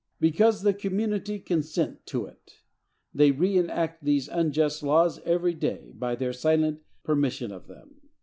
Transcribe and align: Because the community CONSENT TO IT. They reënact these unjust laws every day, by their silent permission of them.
Because 0.19 0.63
the 0.63 0.73
community 0.73 1.37
CONSENT 1.37 2.07
TO 2.07 2.25
IT. 2.25 2.61
They 3.13 3.31
reënact 3.31 3.97
these 4.01 4.27
unjust 4.27 4.81
laws 4.81 5.19
every 5.25 5.53
day, 5.53 5.91
by 5.93 6.15
their 6.15 6.33
silent 6.33 6.79
permission 7.03 7.51
of 7.51 7.67
them. 7.67 8.01